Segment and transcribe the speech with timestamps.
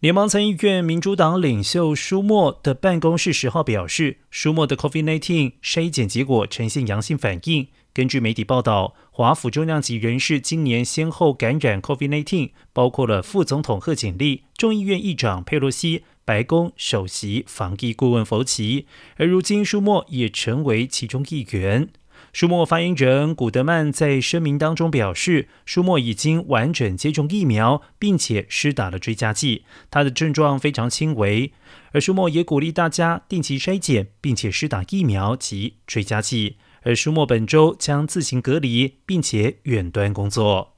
[0.00, 7.66] 联邦参议院民主党领袖舒默的办公室十号表示，舒默的 COVID-19 筛检结果呈现阳性反应。
[7.92, 18.86] 根据媒体报道，华府重量级人士今年先后感染 COVID-19，包括了副总统贺锦丽、众议院议长佩洛西、白宫首席防疫顾问福奇，
[19.16, 21.88] 而如今舒默也成为其中一员。
[22.32, 31.52] 舒默发言人古德曼在声明当中表示，舒默已经完整接种疫苗，并且施打了追加剂，他的症状非常轻微。
[31.92, 36.56] 而舒默也鼓励大家定期筛检，并且施打疫苗及追加剂。
[36.82, 40.77] 而舒默本周将自行隔离，并且远端工作。